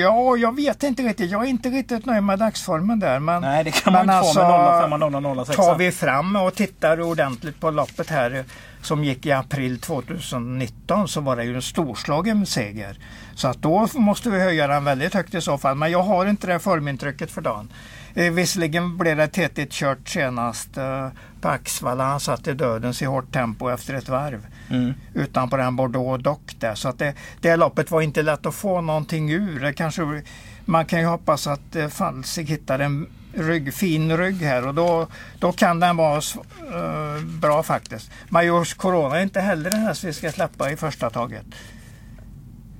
[0.00, 1.30] ja, jag vet inte riktigt.
[1.30, 3.18] Jag är inte riktigt nöjd med dagsformen där.
[3.18, 5.56] Men, Nej, det kan man men inte få med 05 och 0006.
[5.56, 8.44] tar vi fram och tittar ordentligt på loppet här eh,
[8.82, 12.98] som gick i april 2019 så var det ju en storslagen seger.
[13.34, 15.76] Så att då måste vi höja den väldigt högt i så fall.
[15.76, 17.72] Men jag har inte det formintrycket för dagen.
[18.14, 21.08] Eh, visserligen blev det tetigt kört senast eh,
[21.40, 22.04] på Axvalla.
[22.04, 24.94] Han satt i dödens i hårt tempo efter ett varv Mm.
[25.14, 26.74] utanpå den Bordeaux dock där.
[26.74, 29.60] Så att det, det loppet var inte lätt att få någonting ur.
[29.60, 30.22] Det kanske,
[30.64, 31.88] man kan ju hoppas att eh,
[32.36, 35.06] hittar en rygg, fin rygg här och då,
[35.38, 38.10] då kan den vara eh, bra faktiskt.
[38.28, 41.44] Majors Corona är inte heller den här som vi ska släppa i första taget.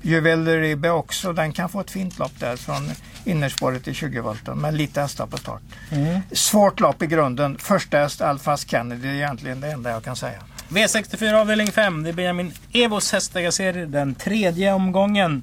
[0.02, 2.90] Juvel Ribbe också, den kan få ett fint lopp där från
[3.24, 5.62] innerspåret i 20 volten med lite hästar på start.
[5.90, 6.20] Mm.
[6.32, 7.58] Svårt lopp i grunden.
[7.58, 10.42] Första häst Alfas Kennedy är egentligen det enda jag kan säga.
[10.68, 12.02] V64 avdelning 5.
[12.02, 13.86] Det är Benjamin Evos hästägarserie.
[13.86, 15.42] Den tredje omgången.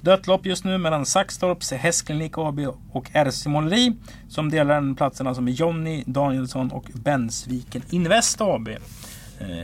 [0.00, 2.58] Dött lopp just nu mellan Saxtorps Hästklinik AB
[2.92, 3.92] och RC Måleri.
[4.28, 8.68] Som delar den platsen alltså med Jonny Danielsson och Bensviken Invest AB.
[8.68, 8.76] Eh,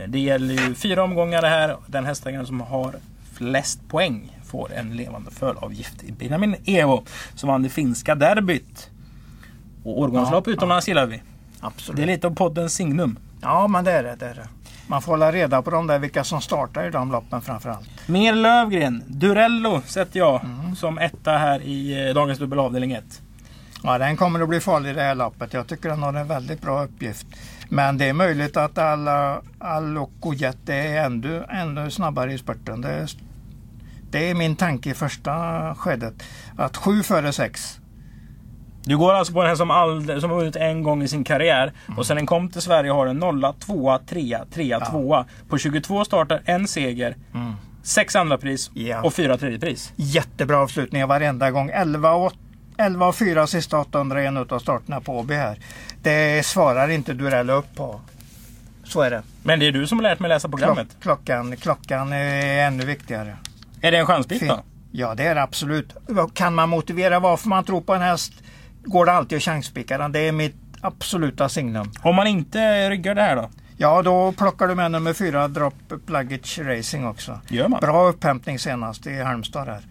[0.07, 1.77] Det gäller ju fyra omgångar det här.
[1.87, 2.95] Den hästägaren som har
[3.33, 6.03] flest poäng får en levande föravgift.
[6.19, 7.03] Benjamin Evo
[7.35, 8.89] som vann det finska derbyt.
[9.83, 11.21] Och årgångslopp Ja, utomlands gillar vi.
[11.59, 11.97] Absolut.
[11.97, 13.19] Det är lite av poddens signum.
[13.41, 14.15] Ja, men det är det.
[14.15, 14.47] det, är det.
[14.87, 17.89] Man får hålla reda på de där vilka som startar i de loppen framförallt.
[18.05, 19.03] Mer Lövgren.
[19.07, 20.41] Durello sätter jag
[20.77, 23.21] som etta här i eh, dagens dubbelavdelning 1.
[23.83, 25.53] Ja, den kommer att bli farlig i det här loppet.
[25.53, 27.27] Jag tycker den har en väldigt bra uppgift.
[27.69, 29.41] Men det är möjligt att alla
[30.65, 32.81] är ännu, ännu snabbare i spurten.
[32.81, 33.07] Det
[34.11, 35.31] det är min tanke i första
[35.75, 36.13] skedet.
[36.57, 37.79] Att sju före sex.
[38.83, 41.23] Du går alltså på den här som, all, som har vunnit en gång i sin
[41.23, 41.73] karriär.
[41.97, 45.25] Och sen den kom till Sverige har den nolla, tvåa, trea, trea, tvåa.
[45.49, 47.15] På 22 startar en seger.
[47.83, 49.01] Sex andra pris Ja.
[49.01, 49.93] och fyra tredje pris.
[49.95, 51.69] Jättebra avslutningar varenda gång.
[51.73, 52.33] 11 och,
[52.77, 55.59] 11 och 4 sista 800 en av starterna på Åby här.
[56.03, 58.01] Det svarar inte Durello upp på.
[58.83, 59.21] Så är det.
[59.43, 60.87] Men det är du som har lärt mig läsa programmet.
[60.99, 63.35] Klock, klockan, klockan är ännu viktigare.
[63.81, 64.59] Är det en chansbit då?
[64.91, 65.95] Ja, det är det absolut.
[66.33, 68.33] Kan man motivera varför man tror på en häst
[68.83, 70.11] går det alltid att chanspika den.
[70.11, 71.91] Det är mitt absoluta signum.
[72.01, 73.49] Om man inte ryggar det här då?
[73.77, 75.73] Ja, då plockar du med nummer fyra Drop
[76.07, 77.39] Luggage Racing också.
[77.47, 77.79] Gör man?
[77.79, 79.81] Bra upphämtning senast i Halmstad här.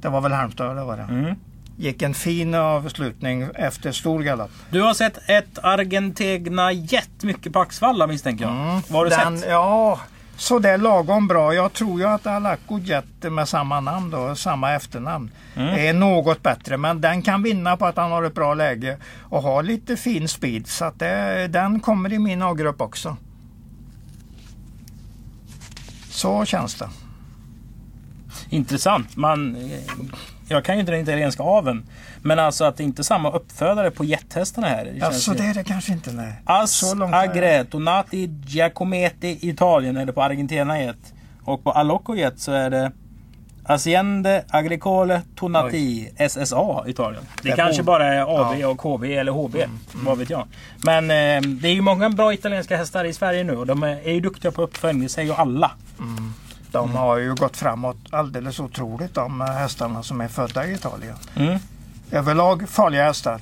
[0.00, 1.02] Det var väl Halmstad, det var det.
[1.02, 1.34] Mm.
[1.76, 4.50] Gick en fin avslutning efter stor galopp.
[4.70, 8.54] Du har sett ett Argentegna jättemycket på Axvalla misstänker jag.
[8.54, 8.82] Mm.
[8.88, 9.50] Vad har du Den, sett?
[9.50, 10.00] Ja,
[10.40, 11.54] så det är lagom bra.
[11.54, 15.74] Jag tror ju att Alaco Jet med samma namn då, samma efternamn, Mm.
[15.88, 16.76] är något bättre.
[16.76, 20.28] Men den kan vinna på att han har ett bra läge och har lite fin
[20.28, 20.66] speed.
[20.66, 23.16] Så att det, den kommer i min A-grupp också.
[26.10, 26.88] Så känns det.
[28.48, 29.16] Intressant.
[29.16, 29.56] Man,
[30.50, 31.82] jag kan ju inte den italienska aveln.
[32.22, 34.84] Men alltså att det inte är samma uppfödare på jättehästarna här.
[34.84, 36.32] Det känns Alltså ju- det är det kanske inte nej.
[36.44, 41.14] As Så Agreto Nati Giacometti Italien eller på Argentina Jet.
[41.44, 42.92] Och på Alocco Jet så är det
[43.64, 47.22] Aziende Agricole Tonati SSA Italien.
[47.42, 48.68] Det, Det kanske bara är AB Ja.
[48.68, 49.56] och KB eller HB.
[49.92, 50.46] Vad vet jag.
[50.84, 54.08] Men eh, det är ju många bra italienska hästar i Sverige nu och de är,
[54.08, 55.02] är ju duktiga på uppföljning.
[55.02, 55.70] Det säger ju alla.
[56.72, 61.16] De har ju gått framåt alldeles otroligt de hästarna som är födda i Italien.
[61.36, 61.58] Mm.
[62.10, 63.40] Överlag farliga hästar.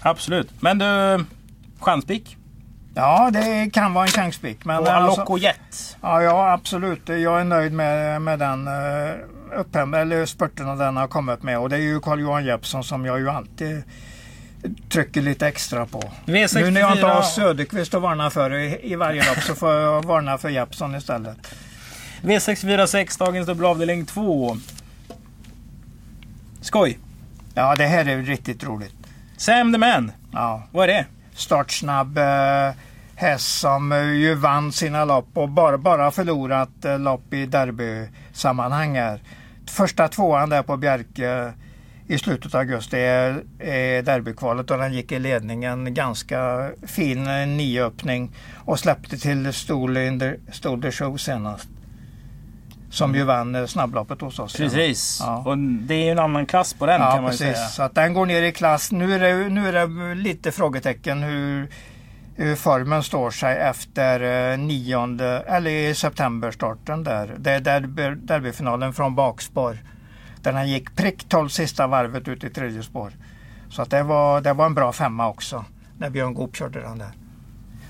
[0.00, 0.62] Absolut.
[0.62, 1.24] Men du,
[1.80, 2.36] chanspik?
[2.94, 4.64] Ja, det kan vara en chanspik.
[4.64, 5.96] Men Och alltså, Jet?
[6.00, 7.08] ja, ja, absolut.
[7.08, 9.14] Jag är nöjd med, med den uh,
[9.56, 11.58] upphäm- eller spurten den har kommit med.
[11.58, 13.82] Och det är ju Carl-Johan Jeppsson som jag ju alltid
[14.88, 16.00] trycker lite extra på.
[16.26, 16.60] V64.
[16.60, 19.72] Nu när jag inte har Söderqvist att varna för i, i varje lopp så får
[19.72, 21.36] jag varna för Jeppsson istället.
[22.22, 24.56] V646, dagens dubbelavdelning 2.
[26.60, 26.98] Skoj.
[27.54, 28.94] Ja, det här är riktigt roligt.
[29.36, 30.12] Sam the Man.
[30.32, 30.62] Ja.
[30.70, 31.06] Vad är det?
[31.34, 32.70] Startsnabb eh,
[33.14, 38.96] häst som eh, ju vann sina lopp och bara, bara förlorat eh, lopp i derbysammanhang
[38.96, 39.20] här.
[39.66, 41.52] Första tvåan där på Bjerke
[42.12, 45.94] i slutet av augusti är derbykvalet och den gick i ledningen.
[45.94, 48.30] Ganska fin eh, nioöppning
[48.64, 51.68] och släppte till Stol in the, Stol the Show senast.
[52.90, 54.56] Som ju vann eh, snabbloppet hos oss.
[54.56, 55.18] Precis.
[55.20, 55.42] Ja.
[55.46, 57.46] Och det är ju en annan klass på den Ja, kan man precis.
[57.46, 57.66] säga.
[57.68, 58.92] Så att den går ner i klass.
[58.92, 61.68] Nu är det, nu är det lite frågetecken hur,
[62.36, 67.34] hur formen står sig efter eh, nionde, eller septemberstarten där.
[67.38, 69.78] Det är derby, derbyfinalen från bakspår.
[70.42, 73.12] Där han gick prick 12 sista varvet ut i tredje spår.
[73.70, 75.64] Så att det, var, det var en bra femma också.
[75.98, 77.10] När Björn Goop körde den där.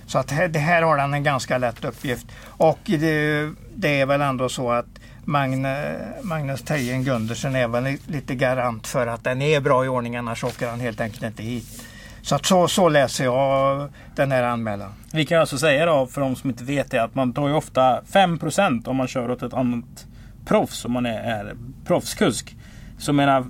[0.07, 2.27] Så att här, det här har han en ganska lätt uppgift.
[2.45, 4.87] Och det, det är väl ändå så att
[5.25, 10.17] Magne, Magnus Tejen Gundersen är väl lite garant för att den är bra i ordning
[10.17, 11.85] annars åker han helt enkelt inte hit.
[12.23, 14.93] Så, att så, så läser jag den här anmälan.
[15.13, 17.55] Vi kan alltså säga då för de som inte vet det att man tar ju
[17.55, 20.07] ofta 5% om man kör åt ett annat
[20.45, 22.57] proffs om man är, är proffskusk.
[22.99, 23.45] Så menar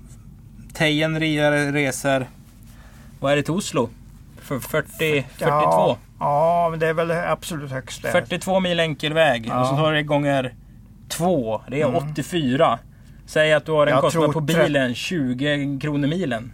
[0.72, 1.20] Tejen
[1.72, 2.26] reser,
[3.20, 3.88] vad är det till Oslo?
[4.40, 5.26] För 40, 42?
[5.38, 8.10] Ja, ja, men det är väl absolut högst där.
[8.10, 9.60] 42 mil enkel väg Ja.
[9.60, 10.54] och så tar det gånger
[11.08, 11.62] två.
[11.68, 12.10] Det är Mm.
[12.12, 12.78] 84.
[13.26, 16.52] Säg att du har en Jag kostnad på bilen 20 kronor milen.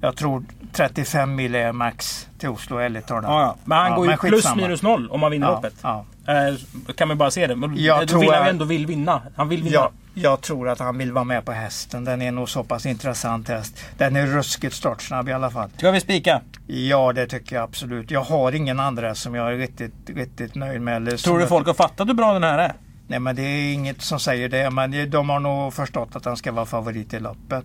[0.00, 3.24] Jag tror 35 mil är max till Oslo ärligt talat.
[3.30, 3.56] Ja, ja.
[3.64, 4.62] Men han Ja, går ju plus skitsamma.
[4.62, 5.74] minus noll om man vinner Ja, loppet.
[5.82, 6.04] ja.
[6.26, 7.56] Eh, kan man bara se det.
[7.56, 9.22] Men Jag då tror vill han jag- ändå vill vinna.
[9.36, 9.74] Han vill vinna.
[9.74, 12.04] Jag, jag tror att han vill vara med på hästen.
[12.04, 13.84] Den är nog så pass intressant häst.
[13.98, 15.70] Den är ruskigt startsnabb i alla fall.
[15.76, 16.40] Ska vi spika?
[16.66, 18.10] Ja, det tycker jag absolut.
[18.10, 20.96] Jag har ingen andra som jag är riktigt, riktigt nöjd med.
[20.96, 22.72] Eller Tror du folk har fattat hur bra den här är?
[23.06, 24.70] Nej, men det är inget som säger det.
[24.70, 27.64] Men de har nog förstått att han ska vara favorit i loppet.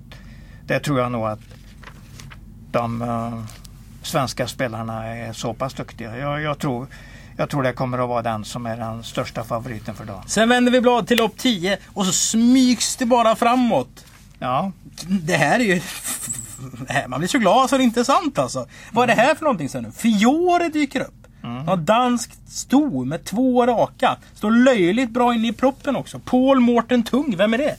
[0.66, 1.40] Det tror jag nog att
[2.74, 3.40] de eh,
[4.04, 6.18] svenska spelarna är så pass duktiga.
[6.18, 6.88] Jag, jag, tror,
[7.38, 10.24] jag tror det kommer att vara den som är den största favoriten för dagen.
[10.28, 14.06] Sen vänder vi blad till lopp 10 och så smygs det bara framåt.
[14.40, 14.72] Ja,
[15.08, 15.82] Det här är ju...
[16.88, 18.68] här- Man blir så glad så det är inte är sant alltså.
[18.92, 19.92] Vad är det här för någonting sen nu?
[19.92, 21.14] Fiore dyker upp.
[21.68, 24.18] Ja, danskt sto med två raka.
[24.36, 26.20] Står löjligt bra inne i proppen också.
[26.20, 27.76] Paul Mårten Tung, vem är det?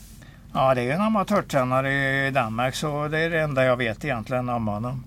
[0.55, 1.93] Ja, det är en amatörtränare
[2.27, 5.05] i Danmark så det är det enda jag vet egentligen om honom.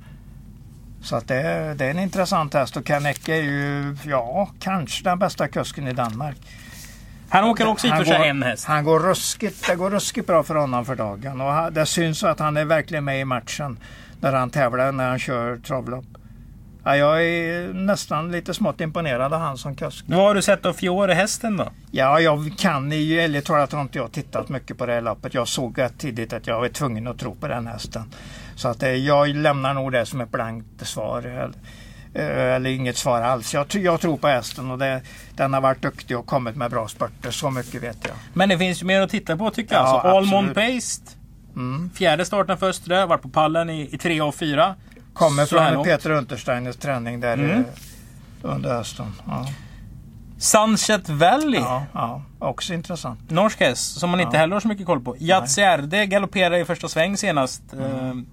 [1.02, 5.04] Så att det, är- det är en intressant häst och Kanecke är ju, ja, kanske
[5.04, 6.36] den bästa kusken i Danmark.
[7.30, 8.66] Han åker också hit kör går- en häst.
[8.66, 12.40] Han går ruskigt, det går ruskigt bra för honom för dagen och det syns att
[12.40, 13.80] han är verkligen med i matchen
[14.22, 16.06] när han tävlar, när han kör travlopp.
[16.88, 20.06] Ja, jag är nästan lite smått imponerad av han som kusk.
[20.08, 21.72] Vad har du sett av Fiore hästen då?
[21.92, 25.34] Ja, jag kan ju, ärligt talat har inte jag tittat mycket på det här loppet.
[25.34, 28.04] Jag såg rätt tidigt att jag var tvungen att tro på den hästen.
[28.56, 31.52] Så att eh, jag lämnar nog det som ett blankt svar.
[32.14, 33.54] Eller, eh, inget svar alls.
[33.54, 35.02] Jag, jag tror på hästen och det,
[35.36, 37.32] den har varit duktig och kommit med bra spurter.
[37.32, 38.16] Så mycket vet jag.
[38.34, 39.84] Men det finns ju mer att titta på tycker jag.
[39.84, 40.56] Ja, alltså, Almond.
[40.56, 41.12] Paste.
[41.56, 41.90] Mm.
[41.96, 43.06] Fjärde starten för Östre.
[43.06, 44.76] Varit på pallen i, i tre och fyra.
[45.18, 45.84] Kommer från.
[45.84, 47.52] Peter Untersteiners träning där Mm.
[47.52, 47.64] eh,
[48.42, 49.14] under hösten.
[49.28, 49.48] Ja.
[50.38, 51.60] Sunset Valley.
[51.60, 53.30] Ja, ja, också intressant.
[53.30, 54.40] Norsk häst som man inte Ja.
[54.42, 55.16] heller har så mycket koll på.
[55.20, 57.62] Yatsierde galopperade i första sväng senast.
[57.74, 58.26] Mm.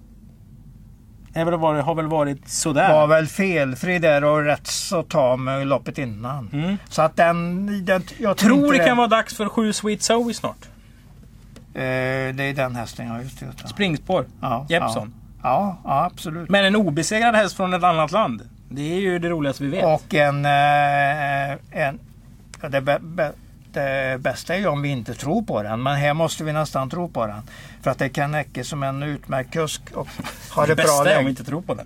[1.33, 2.93] Eh, väl varit, har väl varit sådär.
[2.93, 6.49] Var väl felfri där och rätt så tam med loppet innan.
[6.53, 6.77] Mm.
[6.89, 7.65] Så att den...
[7.85, 10.65] den jag Tror inte det kan vara dags för sju Sweet Zoe snart.
[11.73, 11.81] Eh,
[12.35, 13.45] det är den hästen jag har just det.
[13.61, 13.67] Ja.
[13.67, 14.25] Springspår.
[14.41, 15.13] Ja, Jeppson.
[15.15, 16.49] Ja, ja, absolut.
[16.49, 18.49] Men en obesegrad häst från ett annat land.
[18.69, 19.85] Det är ju det roligaste vi vet.
[19.85, 20.45] Och en...
[20.45, 21.51] Eh,
[21.85, 21.99] en
[22.61, 23.31] ja, det, bä- bä-
[23.73, 25.83] det bästa är ju om vi inte tror på den.
[25.83, 27.41] Men här måste vi nästan tro på den.
[27.81, 30.07] För att det kan räcka som en utmärkt kusk och
[30.49, 31.23] har det ett bra bästa är om läge.
[31.23, 31.85] vi inte tror på det.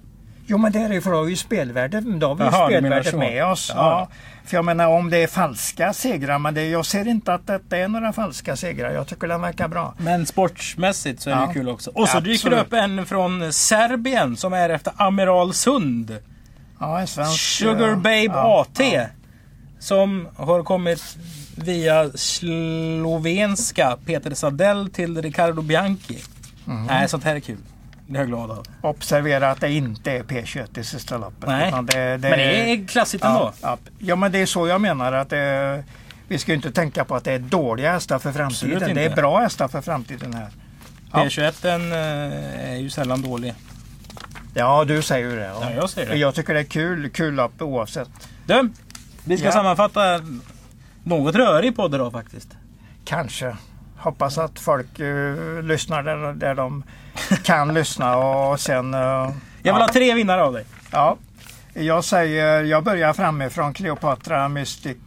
[0.52, 3.72] Jo men det då har ju spelvärdet, då har vi Jaha, spelvärdet med oss.
[3.76, 3.82] Ja.
[3.82, 4.10] Ja.
[4.46, 7.78] För jag menar om det är falska segrar, men det, jag ser inte att detta
[7.78, 8.92] är några falska segrar.
[8.92, 9.94] Jag tycker den verkar bra.
[9.98, 11.48] Men sportsmässigt så är det Ja.
[11.48, 11.92] ju kul också.
[11.92, 12.68] Och så dyker det Absolut.
[12.68, 16.18] upp en från Serbien som är efter Amiral Sund.
[16.80, 17.40] Ja, en svensk...
[17.40, 19.08] Sugar Babe ja, AT.
[19.80, 21.18] Som har kommit
[21.56, 26.18] via slovenska Peter Sadell till Riccardo Bianchi.
[26.88, 27.58] Nej, sånt här är kul.
[28.12, 28.66] Det är jag glad av.
[28.82, 31.50] Observera att det inte är P21 i sista loppet.
[31.50, 33.54] Nej, det, det, Men det är klassigt ändå.
[33.62, 35.84] ja, ja, men det är så jag menar att det,
[36.28, 38.96] vi ska ju inte tänka på att det är dåliga hästar för framtiden.
[38.96, 40.48] Det är bra hästar för framtiden här.
[41.12, 41.18] Ja.
[41.24, 43.54] P21 eh, är ju sällan dålig.
[44.54, 45.46] Ja, du säger ju det.
[45.46, 46.16] Ja, jag säger det.
[46.18, 48.10] Jag tycker det är kul, kul lopp oavsett.
[48.46, 48.70] Du,
[49.24, 49.52] vi ska Ja.
[49.52, 50.22] sammanfatta
[51.04, 52.50] något rörig podd idag faktiskt.
[53.06, 53.56] Kanske.
[54.00, 56.84] Hoppas att folk eh, lyssnar där, där de
[57.44, 58.94] kan lyssna och sen...
[58.94, 59.34] eh, Jag vill
[59.64, 59.74] ja.
[59.74, 60.66] ha tre vinnare av dig.
[60.92, 61.18] Ja,
[61.74, 63.74] jag säger, jag börjar framifrån.
[63.74, 64.98] Cleopatra Mystic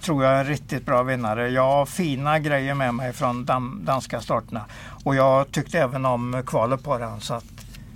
[0.00, 1.48] tror jag är en riktigt bra vinnare.
[1.48, 4.64] Jag har fina grejer med mig från dam, danska starterna.
[5.04, 7.20] Och jag tyckte även om kvalet på den.
[7.20, 7.44] Så att,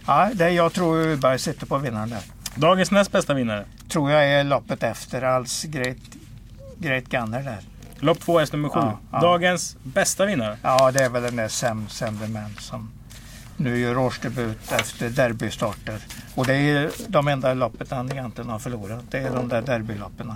[0.06, 2.20] ja, det, jag tror Uberg sitter på vinnaren där.
[2.54, 3.64] Dagens näst bästa vinnare.
[3.88, 5.96] Tror jag är loppet efter, alls Great,
[6.78, 7.58] Great Gunner där.
[8.04, 8.80] Lopp 2, häst nummer 7.
[8.80, 9.20] Ja, ja.
[9.20, 10.56] Dagens bästa vinnare.
[10.62, 12.90] Ja, det är väl den där Sam Senderman som
[13.56, 16.00] nu gör årsdebut efter derbystarter.
[16.34, 19.04] Och det är de enda loppet han egentligen har förlorat.
[19.10, 20.32] Det är de där derbyloppen.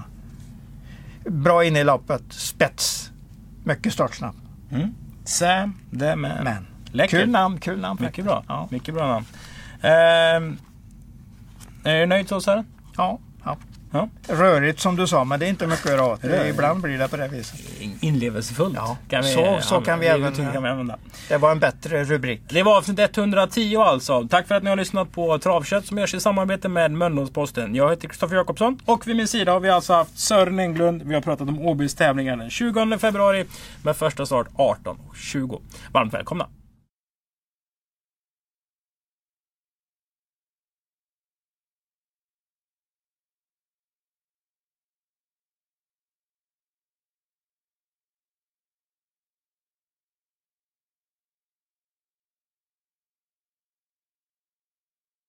[1.24, 3.10] Bra inne i loppet, spets.
[3.64, 4.34] Mycket startsnabb.
[4.70, 4.94] Mm.
[5.24, 6.66] Sam the man.
[6.92, 7.20] Läckert.
[7.20, 8.02] kul namn, kul namn.
[8.02, 8.44] Mycket bra.
[8.48, 9.26] Ja, Mycket bra namn.
[9.82, 10.58] Ehm,
[11.84, 12.66] är du nöjd så Sören?
[12.96, 13.18] ja,
[13.92, 14.08] ja.
[14.28, 16.22] Rörigt som du sa, men det är inte mycket att göra åt.
[16.22, 16.48] det.
[16.48, 17.60] Ibland blir det på det viset.
[18.00, 18.74] Inlevelsefullt.
[18.76, 20.96] Ja, så- så kan vi även- kan vi använda.
[21.28, 22.42] Det var en bättre rubrik.
[22.48, 24.28] Det var avsnitt 110 alltså.
[24.28, 27.74] Tack för att ni har lyssnat på Travkött som görs i samarbete med Mölndalsposten.
[27.74, 31.02] Jag heter Kristoffer Jakobsson och vid min sida har vi alltså haft Sören Englund.
[31.02, 33.44] Vi har pratat om Åbys tävlingar den 20 februari
[33.82, 35.60] med första start 18.20.
[35.92, 36.46] Varmt välkomna!